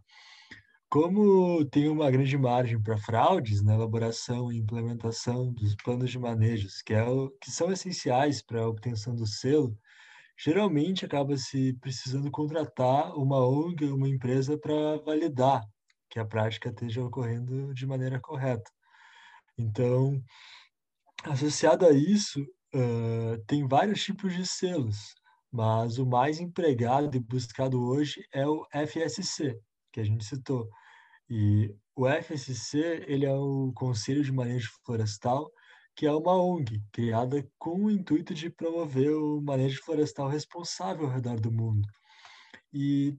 Como 0.92 1.64
tem 1.70 1.88
uma 1.88 2.10
grande 2.10 2.36
margem 2.36 2.78
para 2.78 2.98
fraudes 2.98 3.62
na 3.62 3.72
elaboração 3.72 4.52
e 4.52 4.58
implementação 4.58 5.50
dos 5.50 5.74
planos 5.74 6.10
de 6.10 6.18
manejos, 6.18 6.82
que, 6.82 6.92
é 6.92 7.02
o, 7.02 7.30
que 7.40 7.50
são 7.50 7.72
essenciais 7.72 8.42
para 8.42 8.60
a 8.60 8.68
obtenção 8.68 9.16
do 9.16 9.26
selo, 9.26 9.74
geralmente 10.38 11.06
acaba 11.06 11.34
se 11.38 11.72
precisando 11.80 12.30
contratar 12.30 13.16
uma 13.16 13.38
ONG 13.38 13.86
ou 13.86 13.96
uma 13.96 14.06
empresa 14.06 14.58
para 14.58 14.98
validar 14.98 15.64
que 16.10 16.18
a 16.18 16.26
prática 16.26 16.68
esteja 16.68 17.02
ocorrendo 17.02 17.72
de 17.72 17.86
maneira 17.86 18.20
correta. 18.20 18.70
Então, 19.56 20.22
associado 21.24 21.86
a 21.86 21.92
isso, 21.92 22.42
uh, 22.74 23.42
tem 23.46 23.66
vários 23.66 24.04
tipos 24.04 24.34
de 24.34 24.46
selos, 24.46 25.14
mas 25.50 25.96
o 25.96 26.04
mais 26.04 26.38
empregado 26.38 27.16
e 27.16 27.18
buscado 27.18 27.82
hoje 27.82 28.22
é 28.30 28.46
o 28.46 28.66
FSC, 28.86 29.58
que 29.90 29.98
a 29.98 30.04
gente 30.04 30.22
citou, 30.22 30.68
e 31.34 31.74
o 31.96 32.06
FSC, 32.06 33.06
ele 33.08 33.24
é 33.24 33.32
o 33.32 33.72
Conselho 33.74 34.22
de 34.22 34.30
Manejo 34.30 34.70
Florestal, 34.84 35.50
que 35.96 36.06
é 36.06 36.12
uma 36.12 36.36
ONG 36.36 36.82
criada 36.92 37.42
com 37.58 37.86
o 37.86 37.90
intuito 37.90 38.34
de 38.34 38.50
promover 38.50 39.10
o 39.14 39.40
manejo 39.40 39.82
florestal 39.82 40.28
responsável 40.28 41.06
ao 41.06 41.12
redor 41.12 41.40
do 41.40 41.50
mundo. 41.50 41.88
E, 42.70 43.16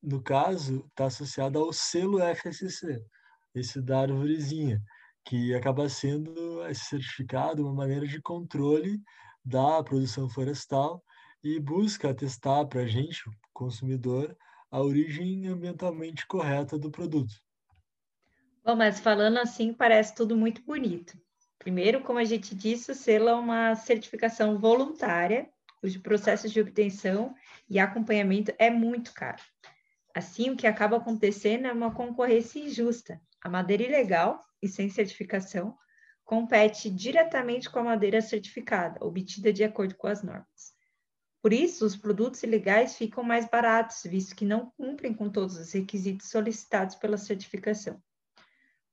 no 0.00 0.22
caso, 0.22 0.86
está 0.90 1.06
associado 1.06 1.58
ao 1.58 1.72
selo 1.72 2.20
FSC, 2.36 3.04
esse 3.52 3.82
da 3.82 4.02
árvorezinha, 4.02 4.80
que 5.24 5.52
acaba 5.52 5.88
sendo 5.88 6.64
esse 6.68 6.84
certificado 6.84 7.64
uma 7.64 7.74
maneira 7.74 8.06
de 8.06 8.22
controle 8.22 9.02
da 9.44 9.82
produção 9.82 10.28
florestal 10.28 11.02
e 11.42 11.58
busca 11.58 12.10
atestar 12.10 12.64
para 12.68 12.82
a 12.82 12.86
gente, 12.86 13.24
consumidor, 13.52 14.36
a 14.70 14.80
origem 14.80 15.48
ambientalmente 15.48 16.28
correta 16.28 16.78
do 16.78 16.92
produto. 16.92 17.44
Bom, 18.66 18.74
mas 18.74 18.98
falando 18.98 19.38
assim, 19.38 19.72
parece 19.72 20.12
tudo 20.12 20.36
muito 20.36 20.60
bonito. 20.64 21.16
Primeiro, 21.56 22.02
como 22.02 22.18
a 22.18 22.24
gente 22.24 22.52
disse, 22.52 22.90
o 22.90 22.96
selo 22.96 23.28
é 23.28 23.34
uma 23.34 23.76
certificação 23.76 24.58
voluntária, 24.58 25.48
cujo 25.80 26.02
processo 26.02 26.48
de 26.48 26.60
obtenção 26.60 27.32
e 27.70 27.78
acompanhamento 27.78 28.52
é 28.58 28.68
muito 28.68 29.14
caro. 29.14 29.40
Assim, 30.12 30.50
o 30.50 30.56
que 30.56 30.66
acaba 30.66 30.96
acontecendo 30.96 31.68
é 31.68 31.72
uma 31.72 31.94
concorrência 31.94 32.58
injusta. 32.58 33.20
A 33.40 33.48
madeira 33.48 33.84
ilegal 33.84 34.40
e 34.60 34.66
sem 34.66 34.88
certificação 34.88 35.78
compete 36.24 36.90
diretamente 36.90 37.70
com 37.70 37.78
a 37.78 37.84
madeira 37.84 38.20
certificada, 38.20 38.98
obtida 39.00 39.52
de 39.52 39.62
acordo 39.62 39.94
com 39.94 40.08
as 40.08 40.24
normas. 40.24 40.74
Por 41.40 41.52
isso, 41.52 41.86
os 41.86 41.94
produtos 41.94 42.42
ilegais 42.42 42.96
ficam 42.96 43.22
mais 43.22 43.48
baratos, 43.48 44.02
visto 44.02 44.34
que 44.34 44.44
não 44.44 44.72
cumprem 44.76 45.14
com 45.14 45.30
todos 45.30 45.56
os 45.56 45.70
requisitos 45.70 46.30
solicitados 46.30 46.96
pela 46.96 47.16
certificação. 47.16 48.02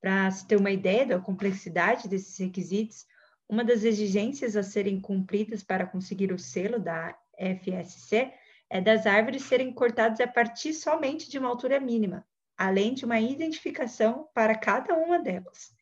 Para 0.04 0.30
se 0.32 0.46
ter 0.46 0.58
uma 0.58 0.70
ideia 0.70 1.06
da 1.06 1.18
complexidade 1.18 2.10
desses 2.10 2.38
requisitos, 2.38 3.08
uma 3.48 3.64
das 3.64 3.86
exigências 3.86 4.58
a 4.58 4.62
serem 4.62 5.00
cumpridas 5.00 5.64
para 5.64 5.88
conseguir 5.88 6.34
o 6.34 6.38
selo 6.38 6.78
da 6.78 7.18
FSC 7.40 8.34
é 8.70 8.82
das 8.82 9.08
árvores 9.08 9.44
serem 9.44 9.72
cortadas 9.72 10.20
a 10.20 10.28
partir 10.28 10.74
somente 10.74 11.32
de 11.32 11.40
uma 11.40 11.48
altura 11.48 11.80
mínima, 11.80 12.28
além 12.58 12.94
de 12.94 13.06
uma 13.06 13.18
identificação 13.18 14.28
para 14.34 14.58
cada 14.58 14.94
uma 14.94 15.20
delas. 15.20 15.74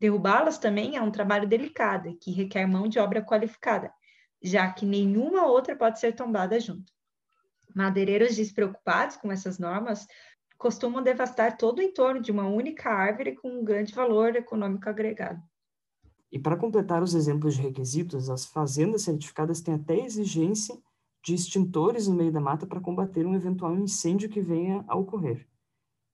Derrubá-las 0.00 0.58
também 0.58 0.96
é 0.96 1.00
um 1.00 1.12
trabalho 1.12 1.46
delicado 1.46 2.18
que 2.20 2.32
requer 2.32 2.66
mão 2.66 2.88
de 2.88 2.98
obra 2.98 3.22
qualificada, 3.22 3.94
já 4.42 4.68
que 4.72 4.84
nenhuma 4.84 5.46
outra 5.46 5.76
pode 5.76 6.00
ser 6.00 6.16
tombada 6.16 6.58
junto. 6.58 6.92
Madeireiros 7.72 8.34
despreocupados 8.34 9.16
com 9.16 9.30
essas 9.30 9.60
normas 9.60 10.08
costumam 10.60 11.02
devastar 11.02 11.56
todo 11.56 11.78
o 11.78 11.82
entorno 11.82 12.20
de 12.20 12.30
uma 12.30 12.46
única 12.46 12.90
árvore 12.90 13.34
com 13.34 13.48
um 13.48 13.64
grande 13.64 13.94
valor 13.94 14.36
econômico 14.36 14.90
agregado. 14.90 15.42
E 16.30 16.38
para 16.38 16.54
completar 16.54 17.02
os 17.02 17.14
exemplos 17.14 17.54
de 17.54 17.62
requisitos, 17.62 18.28
as 18.28 18.44
fazendas 18.44 19.02
certificadas 19.02 19.62
têm 19.62 19.74
até 19.74 19.98
exigência 19.98 20.78
de 21.24 21.34
extintores 21.34 22.06
no 22.06 22.14
meio 22.14 22.30
da 22.30 22.40
mata 22.40 22.66
para 22.66 22.78
combater 22.78 23.24
um 23.24 23.34
eventual 23.34 23.74
incêndio 23.74 24.28
que 24.28 24.42
venha 24.42 24.84
a 24.86 24.94
ocorrer. 24.94 25.46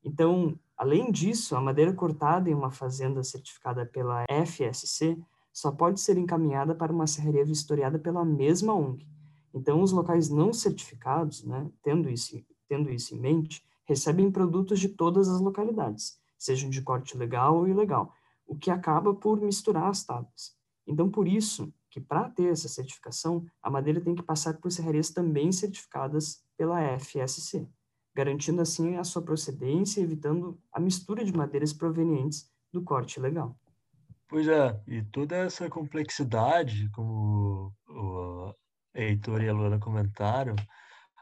Então, 0.03 0.57
além 0.76 1.11
disso, 1.11 1.57
a 1.57 1.61
madeira 1.61 1.93
cortada 1.93 2.49
em 2.49 2.55
uma 2.55 2.71
fazenda 2.71 3.25
certificada 3.25 3.85
pela 3.85 4.25
FSC 4.47 5.19
só 5.53 5.73
pode 5.73 6.00
ser 6.00 6.17
encaminhada 6.19 6.73
para 6.73 6.93
uma 6.93 7.09
serraria 7.09 7.45
vistoriada 7.45 7.99
pela 7.99 8.25
mesma 8.25 8.75
ONG. 8.75 9.05
Então, 9.53 9.83
os 9.83 9.91
locais 9.91 10.31
não 10.31 10.53
certificados, 10.53 11.43
né, 11.43 11.69
tendo, 11.83 12.09
isso, 12.09 12.41
tendo 12.69 12.91
isso 12.91 13.12
em 13.12 13.19
mente, 13.19 13.67
recebem 13.87 14.31
produtos 14.31 14.78
de 14.78 14.88
todas 14.88 15.28
as 15.28 15.40
localidades, 15.40 16.19
sejam 16.38 16.69
de 16.69 16.83
corte 16.83 17.16
legal 17.16 17.57
ou 17.57 17.69
ilegal, 17.69 18.12
o 18.47 18.57
que 18.57 18.71
acaba 18.71 19.14
por 19.14 19.40
misturar 19.40 19.88
as 19.88 20.05
tábuas. 20.05 20.55
Então, 20.87 21.11
por 21.11 21.26
isso 21.26 21.73
que 21.90 22.00
para 22.00 22.28
ter 22.28 22.52
essa 22.52 22.69
certificação, 22.69 23.47
a 23.62 23.71
madeira 23.71 24.00
tem 24.00 24.14
que 24.14 24.23
passar 24.23 24.55
por 24.59 24.71
serrarias 24.71 25.11
também 25.11 25.50
certificadas 25.50 26.45
pela 26.57 26.99
FSC, 26.99 27.66
garantindo 28.14 28.61
assim 28.61 28.97
a 28.97 29.05
sua 29.05 29.23
procedência 29.23 30.00
e 30.00 30.05
evitando 30.05 30.61
a 30.73 30.78
mistura 30.78 31.25
de 31.25 31.33
madeiras 31.33 31.73
provenientes 31.73 32.50
do 32.73 32.83
corte 32.83 33.19
legal. 33.19 33.57
Pois 34.28 34.47
é, 34.49 34.78
e 34.87 35.02
toda 35.05 35.37
essa 35.37 35.71
complexidade, 35.71 36.90
como 36.90 37.73
o 37.88 38.52
Heitor 38.93 39.43
e 39.43 39.49
a 39.49 39.52
Luana 39.52 39.78
comentaram, 39.78 40.57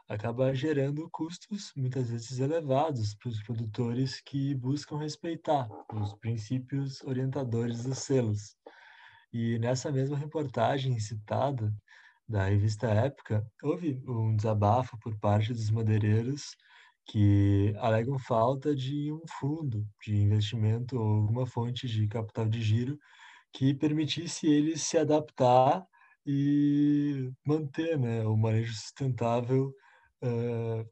acaba 0.07 0.53
gerando 0.53 1.09
custos 1.09 1.73
muitas 1.75 2.09
vezes 2.09 2.39
elevados 2.39 3.15
para 3.15 3.29
os 3.29 3.41
produtores 3.41 4.21
que 4.21 4.53
buscam 4.53 4.97
respeitar 4.97 5.67
os 5.93 6.13
princípios 6.15 7.01
orientadores 7.01 7.83
dos 7.83 7.99
selos. 7.99 8.55
E 9.33 9.57
nessa 9.59 9.91
mesma 9.91 10.17
reportagem 10.17 10.99
citada 10.99 11.73
da 12.27 12.45
revista 12.45 12.87
Época, 12.87 13.45
houve 13.63 14.01
um 14.07 14.35
desabafo 14.35 14.97
por 14.99 15.17
parte 15.19 15.53
dos 15.53 15.69
madeireiros 15.69 16.55
que 17.07 17.73
alegam 17.77 18.17
falta 18.17 18.75
de 18.75 19.11
um 19.11 19.21
fundo 19.39 19.87
de 20.03 20.15
investimento 20.15 20.97
ou 20.99 21.21
alguma 21.21 21.45
fonte 21.45 21.87
de 21.87 22.07
capital 22.07 22.47
de 22.47 22.61
giro 22.61 22.99
que 23.53 23.73
permitisse 23.73 24.47
eles 24.47 24.81
se 24.81 24.97
adaptar 24.97 25.85
e 26.25 27.31
manter 27.45 27.97
né, 27.99 28.25
o 28.25 28.35
manejo 28.35 28.73
sustentável 28.73 29.73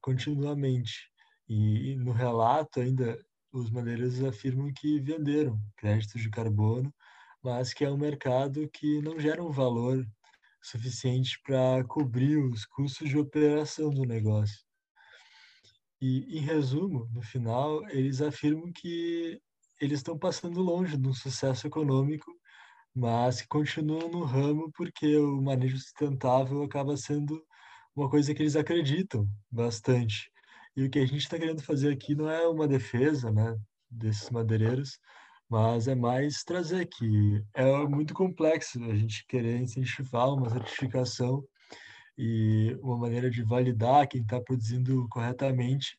continuamente. 0.02 1.10
E, 1.48 1.92
e, 1.92 1.96
no 1.96 2.12
relato 2.12 2.80
ainda 2.80 3.18
os 3.52 3.70
madeireiros 3.70 4.24
afirmam 4.24 4.74
que 4.74 5.00
venderam 5.00 5.60
créditos 5.78 6.22
de 6.22 6.30
carbono, 6.30 6.94
mas 7.44 7.74
que 7.74 7.86
é 7.86 7.92
um 7.92 7.98
mercado 7.98 8.68
que 8.70 9.02
não 9.02 9.20
gera 9.20 9.44
um 9.44 9.52
valor 9.52 10.06
suficiente 10.62 11.40
para 11.46 11.84
cobrir 11.84 12.38
os 12.38 12.66
custos 12.66 13.10
de 13.10 13.18
operação 13.18 13.90
do 13.90 14.04
negócio. 14.06 14.58
E, 16.02 16.38
em 16.38 16.42
resumo, 16.42 17.08
no 17.13 17.22
final, 17.22 17.88
eles 17.90 18.22
afirmam 18.22 18.72
que 18.72 19.42
eles 19.80 20.00
estão 20.00 20.18
passando 20.18 20.62
longe 20.62 20.98
de 20.98 21.08
um 21.08 21.13
sucesso 21.13 21.68
econômico, 21.68 22.32
mas 22.96 23.42
que 23.42 23.48
continuam 23.48 24.10
no 24.10 24.24
ramo 24.24 24.72
porque 24.75 25.18
o 25.18 25.42
manejo 25.42 25.78
sustentável 25.78 26.63
acaba 26.63 26.96
sendo 26.96 27.44
uma 27.96 28.10
coisa 28.10 28.34
que 28.34 28.42
eles 28.42 28.56
acreditam 28.56 29.28
bastante. 29.52 30.32
E 30.76 30.84
o 30.84 30.90
que 30.90 31.00
a 31.00 31.06
gente 31.06 31.20
está 31.20 31.38
querendo 31.38 31.62
fazer 31.62 31.94
aqui 31.94 32.16
não 32.16 32.30
é 32.30 32.48
uma 32.48 32.68
defesa 32.68 33.32
né, 33.32 33.56
desses 33.90 34.30
madeireiros, 34.30 35.00
mas 35.50 35.88
é 35.88 35.94
mais 35.94 36.44
trazer 36.44 36.88
que 36.88 37.44
é 37.54 37.86
muito 37.88 38.14
complexo 38.14 38.84
a 38.84 38.96
gente 38.96 39.26
querer 39.28 39.60
incentivar 39.60 40.34
uma 40.34 40.50
certificação 40.50 41.44
e 42.18 42.76
uma 42.82 42.98
maneira 42.98 43.30
de 43.30 43.44
validar 43.44 44.08
quem 44.08 44.22
está 44.22 44.40
produzindo 44.42 45.08
corretamente, 45.10 45.98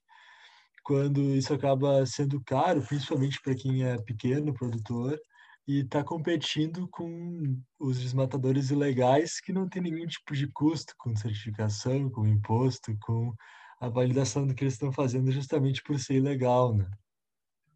quando 0.83 1.21
isso 1.35 1.55
acaba 1.55 2.05
sendo 2.05 2.41
caro, 2.43 2.83
principalmente 2.83 3.41
para 3.41 3.55
quem 3.55 3.85
é 3.85 3.97
pequeno 4.03 4.53
produtor, 4.53 5.19
e 5.67 5.81
está 5.81 6.05
competindo 6.05 6.87
com 6.89 7.59
os 7.79 8.01
desmatadores 8.01 8.71
ilegais 8.71 9.41
que 9.41 9.53
não 9.53 9.69
tem 9.69 9.83
nenhum 9.83 10.07
tipo 10.07 10.35
de 10.35 10.47
custo 10.47 10.95
com 10.99 11.17
certificação, 11.17 12.11
com 12.11 12.27
imposto, 12.27 12.97
com 13.01 13.33
a 13.81 13.89
validação 13.89 14.47
do 14.47 14.55
que 14.55 14.63
eles 14.63 14.75
estão 14.75 14.93
fazendo 14.93 15.31
justamente 15.33 15.83
por 15.83 15.99
ser 15.99 16.15
ilegal, 16.15 16.75
né? 16.75 16.89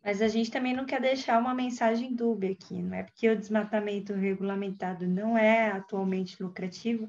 Mas 0.05 0.23
a 0.23 0.29
gente 0.29 0.51
também 0.51 0.75
não 0.75 0.87
quer 0.87 1.01
deixar 1.01 1.39
uma 1.39 1.55
mensagem 1.55 2.15
dúbia 2.15 2.53
aqui, 2.53 2.81
não 2.81 2.95
é 2.95 3.03
porque 3.03 3.29
o 3.29 3.39
desmatamento 3.39 4.13
regulamentado 4.15 5.07
não 5.07 5.37
é 5.37 5.71
atualmente 5.71 6.43
lucrativo 6.43 7.09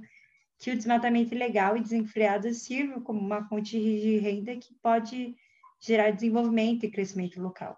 que 0.57 0.71
o 0.71 0.75
desmatamento 0.75 1.33
ilegal 1.33 1.77
e 1.77 1.81
desenfreado 1.81 2.53
sirva 2.53 2.99
como 2.99 3.19
uma 3.19 3.47
fonte 3.47 3.79
de 3.79 4.17
renda 4.17 4.55
que 4.57 4.73
pode 4.81 5.35
gerar 5.79 6.11
desenvolvimento 6.11 6.85
e 6.85 6.91
crescimento 6.91 7.41
local. 7.41 7.77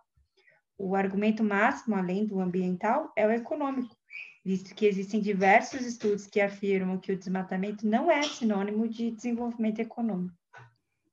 O 0.83 0.95
argumento 0.95 1.43
máximo, 1.43 1.95
além 1.95 2.25
do 2.25 2.39
ambiental, 2.39 3.11
é 3.15 3.27
o 3.27 3.31
econômico. 3.31 3.95
visto 4.43 4.73
que 4.73 4.87
existem 4.87 5.21
diversos 5.21 5.81
estudos 5.81 6.25
que 6.25 6.41
afirmam 6.41 6.97
que 6.97 7.11
o 7.11 7.17
desmatamento 7.17 7.85
não 7.85 8.09
é 8.09 8.23
sinônimo 8.23 8.87
de 8.87 9.11
desenvolvimento 9.11 9.77
econômico. 9.77 10.35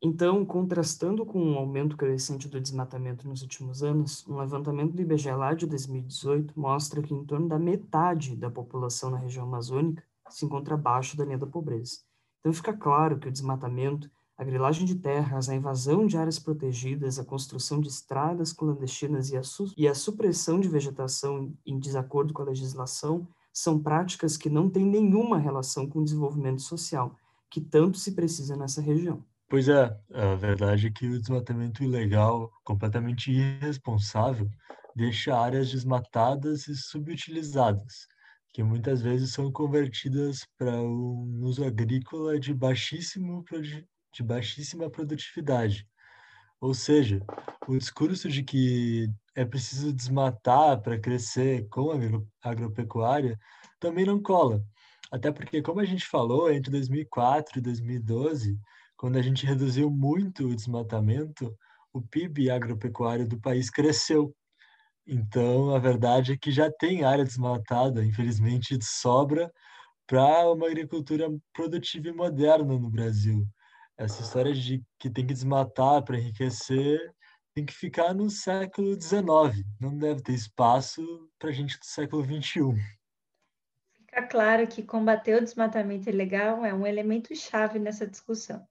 Então, 0.03 0.43
contrastando 0.47 1.27
com 1.27 1.53
o 1.53 1.59
aumento 1.59 1.99
crescente 1.99 2.49
do 2.49 2.59
desmatamento 2.59 3.29
nos 3.29 3.43
últimos 3.43 3.83
anos, 3.83 4.27
um 4.27 4.39
levantamento 4.39 4.93
do 4.93 5.03
IBGE 5.03 5.33
lá 5.33 5.53
de 5.53 5.67
2018 5.67 6.59
mostra 6.59 7.03
que 7.03 7.13
em 7.13 7.23
torno 7.27 7.47
da 7.47 7.59
metade 7.59 8.35
da 8.35 8.51
população 8.51 9.11
na 9.11 9.19
região 9.19 9.45
amazônica 9.45 10.03
se 10.31 10.47
encontra 10.47 10.77
abaixo 10.77 11.15
da 11.15 11.27
linha 11.27 11.37
da 11.37 11.47
pobreza. 11.47 11.99
Então, 12.41 12.55
fica 12.55 12.73
claro 12.73 13.19
que 13.19 13.29
o 13.29 13.33
desmatamento, 13.33 14.11
a 14.38 14.45
grilagem 14.45 14.87
de 14.87 14.95
terras, 14.95 15.49
a 15.49 15.54
invasão 15.57 16.07
de 16.07 16.16
áreas 16.16 16.38
protegidas, 16.38 17.18
a 17.18 17.25
construção 17.25 17.80
de 17.80 17.88
estradas 17.88 18.52
clandestinas 18.52 19.30
e 19.30 19.37
a, 19.37 19.42
e 19.76 19.88
a 19.88 19.95
supressão 19.97 20.61
de 20.61 20.68
vegetação 20.68 21.52
em 21.66 21.76
desacordo 21.76 22.33
com 22.33 22.42
a 22.42 22.47
legislação 22.47 23.26
são 23.52 23.83
práticas 23.83 24.37
que 24.37 24.49
não 24.49 24.71
têm 24.71 24.87
nenhuma 24.87 25.38
relação 25.38 25.88
com 25.88 25.99
o 25.99 26.04
desenvolvimento 26.04 26.62
social, 26.62 27.16
que 27.50 27.61
tanto 27.61 27.99
se 27.99 28.12
precisa 28.12 28.57
nessa 28.57 28.80
região. 28.80 29.25
Pois 29.49 29.68
é, 29.68 29.99
a 30.14 30.37
verdade 30.37 30.87
é 30.87 30.90
que 30.92 31.09
o 31.09 31.18
desmatamento 31.18 31.83
ilegal, 31.83 32.49
completamente 32.62 33.33
irresponsável, 33.33 34.49
deixa 34.95 35.37
áreas 35.37 35.73
desmatadas 35.73 36.68
e 36.68 36.76
subutilizadas, 36.76 38.07
que 38.52 38.62
muitas 38.62 39.02
vezes 39.02 39.33
são 39.33 39.50
convertidas 39.50 40.47
para 40.57 40.80
um 40.80 41.40
uso 41.42 41.64
agrícola 41.64 42.38
de, 42.38 42.54
baixíssimo, 42.54 43.42
de 44.12 44.23
baixíssima 44.23 44.91
produtividade. 44.91 45.87
Ou 46.61 46.75
seja, 46.75 47.21
o 47.67 47.77
discurso 47.77 48.29
de 48.29 48.43
que 48.43 49.09
é 49.35 49.45
preciso 49.45 49.93
desmatar 49.93 50.81
para 50.81 50.99
crescer 50.99 51.69
com 51.69 51.93
a 51.93 52.49
agropecuária 52.50 53.38
também 53.79 54.05
não 54.05 54.21
cola. 54.21 54.62
Até 55.11 55.31
porque, 55.31 55.62
como 55.62 55.81
a 55.81 55.85
gente 55.85 56.05
falou, 56.07 56.50
entre 56.50 56.71
2004 56.71 57.59
e 57.59 57.62
2012, 57.62 58.59
quando 58.97 59.17
a 59.17 59.23
gente 59.23 59.47
reduziu 59.47 59.91
muito 59.91 60.49
o 60.49 60.57
desmatamento, 60.57 61.57
o 61.93 62.03
PIB 62.03 62.50
agropecuário 62.50 63.27
do 63.27 63.41
país 63.41 63.71
cresceu. 63.71 64.35
Então, 65.07 65.75
a 65.75 65.79
verdade 65.79 66.33
é 66.33 66.37
que 66.37 66.50
já 66.50 66.71
tem 66.71 67.05
área 67.05 67.25
desmatada, 67.25 68.05
infelizmente, 68.05 68.77
de 68.77 68.85
sobra 68.85 69.50
para 70.07 70.50
uma 70.50 70.67
agricultura 70.67 71.29
produtiva 71.53 72.09
e 72.09 72.12
moderna 72.12 72.79
no 72.79 72.91
Brasil. 72.91 73.47
Essa 73.99 74.23
história 74.23 74.55
de 74.55 74.83
que 74.99 75.11
tem 75.11 75.26
que 75.26 75.35
desmatar 75.35 76.02
para 76.05 76.17
enriquecer 76.17 76.99
tem 77.55 77.67
que 77.67 77.75
ficar 77.75 78.14
no 78.14 78.31
século 78.31 78.95
XIX, 79.00 79.67
não 79.81 79.99
deve 79.99 80.23
ter 80.23 80.33
espaço 80.33 81.02
para 81.38 81.50
gente 81.50 81.78
do 81.78 81.85
século 81.85 82.25
XXI. 82.25 82.81
Fica 83.97 84.23
claro 84.23 84.67
que 84.67 84.83
combater 84.83 85.37
o 85.37 85.45
desmatamento 85.45 86.09
ilegal 86.09 86.64
é 86.64 86.73
um 86.73 86.87
elemento 86.87 87.35
chave 87.35 87.78
nessa 87.78 88.07
discussão 88.07 88.64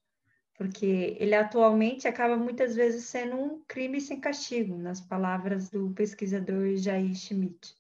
porque 0.58 1.16
ele 1.20 1.36
atualmente 1.36 2.08
acaba 2.08 2.36
muitas 2.36 2.76
vezes 2.76 3.06
sendo 3.06 3.38
um 3.38 3.64
crime 3.68 4.02
sem 4.02 4.20
castigo, 4.20 4.76
nas 4.76 5.00
palavras 5.00 5.70
do 5.70 5.92
pesquisador 5.92 6.76
Jair 6.76 7.14
Schmidt. 7.14 7.76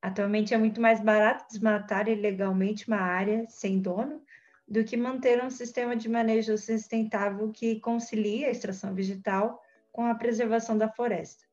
Atualmente 0.00 0.54
é 0.54 0.58
muito 0.58 0.80
mais 0.80 0.98
barato 1.00 1.46
desmatar 1.50 2.08
ilegalmente 2.08 2.88
uma 2.88 2.96
área 2.96 3.44
sem 3.48 3.78
dono 3.78 4.22
do 4.70 4.84
que 4.84 4.96
manter 4.96 5.42
um 5.44 5.50
sistema 5.50 5.96
de 5.96 6.08
manejo 6.08 6.56
sustentável 6.56 7.50
que 7.50 7.80
concilia 7.80 8.46
a 8.46 8.50
extração 8.50 8.94
vegetal 8.94 9.60
com 9.90 10.06
a 10.06 10.14
preservação 10.14 10.78
da 10.78 10.88
floresta. 10.88 11.44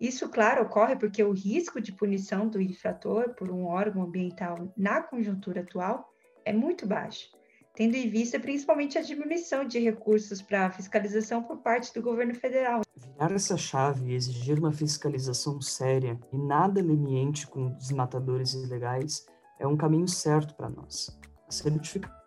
Isso, 0.00 0.28
claro, 0.28 0.64
ocorre 0.64 0.96
porque 0.96 1.22
o 1.22 1.30
risco 1.30 1.80
de 1.80 1.92
punição 1.92 2.48
do 2.48 2.60
infrator 2.60 3.34
por 3.34 3.48
um 3.50 3.66
órgão 3.66 4.02
ambiental 4.02 4.72
na 4.76 5.00
conjuntura 5.00 5.60
atual 5.60 6.12
é 6.44 6.52
muito 6.52 6.86
baixo 6.86 7.30
tendo 7.74 7.94
em 7.94 8.08
vista 8.08 8.38
principalmente 8.38 8.98
a 8.98 9.02
diminuição 9.02 9.64
de 9.66 9.78
recursos 9.78 10.42
para 10.42 10.70
fiscalização 10.70 11.42
por 11.42 11.58
parte 11.58 11.92
do 11.94 12.02
governo 12.02 12.34
federal. 12.34 12.82
Virar 12.94 13.32
essa 13.32 13.56
chave 13.56 14.10
e 14.10 14.14
exigir 14.14 14.58
uma 14.58 14.72
fiscalização 14.72 15.60
séria 15.60 16.18
e 16.32 16.36
nada 16.36 16.82
leniente 16.82 17.46
com 17.46 17.70
desmatadores 17.70 18.52
ilegais 18.52 19.26
é 19.58 19.66
um 19.66 19.76
caminho 19.76 20.08
certo 20.08 20.54
para 20.54 20.68
nós. 20.68 21.18
A 21.48 21.50
certificação 21.50 22.21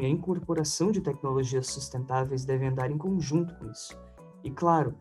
e 0.00 0.06
a 0.06 0.08
incorporação 0.08 0.90
de 0.90 1.00
tecnologias 1.00 1.68
sustentáveis 1.68 2.44
devem 2.44 2.68
andar 2.68 2.90
em 2.90 2.98
conjunto 2.98 3.54
com 3.56 3.70
isso. 3.70 3.96
E 4.42 4.50
claro, 4.50 4.94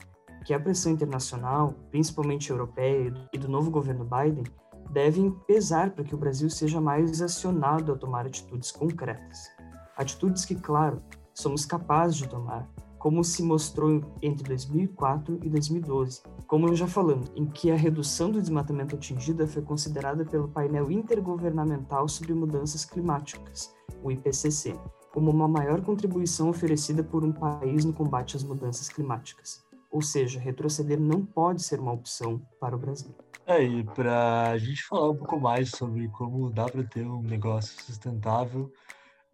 que 0.46 0.54
a 0.54 0.60
pressão 0.60 0.92
internacional, 0.92 1.74
principalmente 1.90 2.50
europeia 2.50 3.14
e 3.32 3.38
do 3.38 3.48
novo 3.48 3.72
governo 3.72 4.06
Biden, 4.06 4.44
devem 4.92 5.32
pesar 5.48 5.92
para 5.92 6.04
que 6.04 6.14
o 6.14 6.18
Brasil 6.18 6.50
seja 6.50 6.80
mais 6.80 7.22
acionado 7.22 7.92
a 7.92 7.98
tomar 7.98 8.26
atitudes 8.26 8.72
concretas. 8.72 9.50
Atitudes 9.98 10.46
que, 10.46 10.56
claro, 10.56 11.02
somos 11.34 11.66
capazes 11.66 12.18
de 12.18 12.28
tomar, 12.28 12.68
como 13.04 13.22
se 13.22 13.44
mostrou 13.44 14.02
entre 14.22 14.48
2004 14.48 15.38
e 15.44 15.50
2012, 15.50 16.22
como 16.48 16.74
já 16.74 16.88
falamos, 16.88 17.30
em 17.36 17.46
que 17.46 17.70
a 17.70 17.76
redução 17.76 18.32
do 18.32 18.40
desmatamento 18.40 18.96
atingida 18.96 19.46
foi 19.46 19.62
considerada 19.62 20.24
pelo 20.24 20.48
painel 20.48 20.90
intergovernamental 20.90 22.08
sobre 22.08 22.34
mudanças 22.34 22.86
climáticas, 22.86 23.76
o 24.02 24.10
IPCC, 24.10 24.80
como 25.12 25.30
uma 25.30 25.50
maior 25.50 25.82
contribuição 25.82 26.48
oferecida 26.48 27.04
por 27.04 27.26
um 27.26 27.34
país 27.34 27.84
no 27.84 27.92
combate 27.92 28.38
às 28.38 28.44
mudanças 28.46 28.88
climáticas. 28.88 29.66
Ou 29.92 30.02
seja, 30.02 30.40
retroceder 30.40 30.98
não 30.98 31.26
pode 31.26 31.62
ser 31.62 31.82
uma 31.82 31.92
opção 31.92 32.42
para 32.58 32.74
o 32.74 32.80
Brasil. 32.80 33.14
É, 33.46 33.62
e 33.62 33.84
para 33.84 34.52
a 34.52 34.58
gente 34.58 34.82
falar 34.88 35.10
um 35.10 35.18
pouco 35.18 35.42
mais 35.42 35.72
sobre 35.72 36.08
como 36.08 36.50
dá 36.50 36.70
para 36.70 36.86
ter 36.86 37.06
um 37.06 37.22
negócio 37.22 37.84
sustentável, 37.84 38.72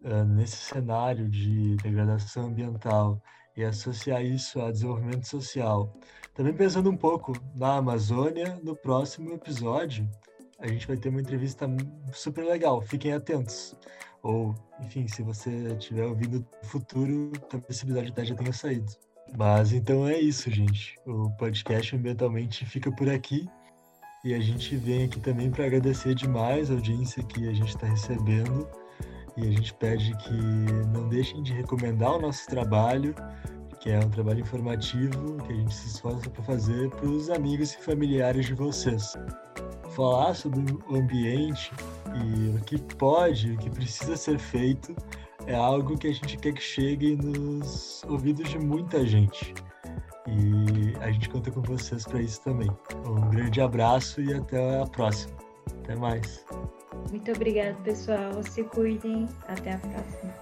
uh, 0.02 0.24
nesse 0.24 0.56
cenário 0.56 1.28
de 1.28 1.76
degradação 1.76 2.48
ambiental 2.48 3.22
e 3.56 3.64
associar 3.64 4.24
isso 4.24 4.60
a 4.60 4.70
desenvolvimento 4.70 5.26
social. 5.26 5.92
Também 6.34 6.54
pensando 6.54 6.90
um 6.90 6.96
pouco 6.96 7.32
na 7.54 7.76
Amazônia, 7.76 8.58
no 8.62 8.74
próximo 8.76 9.32
episódio, 9.32 10.08
a 10.58 10.66
gente 10.66 10.86
vai 10.86 10.96
ter 10.96 11.08
uma 11.08 11.20
entrevista 11.20 11.66
super 12.12 12.44
legal. 12.44 12.80
Fiquem 12.80 13.12
atentos. 13.12 13.74
Ou, 14.22 14.54
enfim, 14.80 15.08
se 15.08 15.22
você 15.22 15.50
estiver 15.78 16.04
ouvindo 16.04 16.40
no 16.40 16.68
futuro, 16.68 17.32
talvez 17.48 17.76
esse 17.76 17.84
episódio 17.84 18.12
até 18.12 18.24
já 18.24 18.34
tenha 18.34 18.52
saído. 18.52 18.92
Mas 19.36 19.72
então 19.72 20.06
é 20.06 20.18
isso, 20.18 20.50
gente. 20.50 20.96
O 21.06 21.30
podcast 21.30 21.96
Ambientalmente 21.96 22.66
fica 22.66 22.90
por 22.92 23.08
aqui. 23.08 23.48
E 24.24 24.34
a 24.34 24.40
gente 24.40 24.76
vem 24.76 25.04
aqui 25.04 25.18
também 25.18 25.50
para 25.50 25.64
agradecer 25.64 26.14
demais 26.14 26.70
a 26.70 26.74
audiência 26.74 27.22
que 27.22 27.48
a 27.48 27.52
gente 27.54 27.70
está 27.70 27.86
recebendo 27.86 28.68
e 29.36 29.46
a 29.46 29.50
gente 29.50 29.72
pede 29.74 30.16
que 30.18 30.32
não 30.92 31.08
deixem 31.08 31.42
de 31.42 31.52
recomendar 31.52 32.16
o 32.16 32.20
nosso 32.20 32.46
trabalho, 32.48 33.14
que 33.80 33.90
é 33.90 33.98
um 33.98 34.10
trabalho 34.10 34.40
informativo 34.40 35.36
que 35.46 35.52
a 35.52 35.56
gente 35.56 35.74
se 35.74 35.88
esforça 35.88 36.28
para 36.28 36.42
fazer 36.42 36.90
para 36.90 37.06
os 37.06 37.30
amigos 37.30 37.72
e 37.72 37.78
familiares 37.78 38.46
de 38.46 38.54
vocês. 38.54 39.14
Falar 39.90 40.34
sobre 40.34 40.60
o 40.88 40.96
ambiente 40.96 41.72
e 42.14 42.56
o 42.56 42.60
que 42.64 42.78
pode, 42.96 43.52
o 43.52 43.58
que 43.58 43.70
precisa 43.70 44.16
ser 44.16 44.38
feito 44.38 44.94
é 45.46 45.54
algo 45.54 45.96
que 45.96 46.08
a 46.08 46.12
gente 46.12 46.36
quer 46.36 46.52
que 46.52 46.62
chegue 46.62 47.16
nos 47.16 48.02
ouvidos 48.08 48.48
de 48.50 48.58
muita 48.58 49.04
gente. 49.06 49.54
E 50.26 50.96
a 51.00 51.10
gente 51.10 51.28
conta 51.28 51.50
com 51.50 51.62
vocês 51.62 52.04
para 52.04 52.20
isso 52.20 52.42
também. 52.42 52.70
Um 53.06 53.30
grande 53.30 53.60
abraço 53.60 54.20
e 54.20 54.32
até 54.32 54.80
a 54.80 54.86
próxima. 54.86 55.34
Até 55.82 55.96
mais. 55.96 56.44
Muito 57.10 57.32
obrigada, 57.32 57.76
pessoal. 57.82 58.42
Se 58.42 58.62
cuidem. 58.64 59.28
Até 59.48 59.74
a 59.74 59.78
próxima. 59.78 60.39